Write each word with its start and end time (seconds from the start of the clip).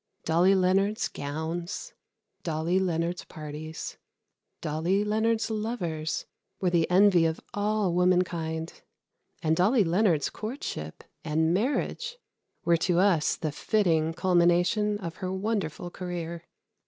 Dolly 0.25 0.55
Leonard's 0.55 1.07
gowns, 1.07 1.93
Dolly 2.41 2.79
Leonard's 2.79 3.23
parties, 3.23 3.97
Dolly 4.59 5.03
Leonard's 5.03 5.51
lovers, 5.51 6.25
were 6.59 6.71
the 6.71 6.89
envy 6.89 7.27
of 7.27 7.39
all 7.53 7.93
womankind. 7.93 8.81
And 9.43 9.55
Dolly 9.55 9.83
Leonard's 9.83 10.31
courtship 10.31 11.03
and 11.23 11.53
marriage 11.53 12.17
were 12.65 12.77
to 12.77 12.97
us 12.97 13.35
the 13.35 13.51
fitting 13.51 14.15
culmination 14.15 14.97
of 14.97 15.17
her 15.17 15.31
wonderful 15.31 15.91
career. 15.91 16.45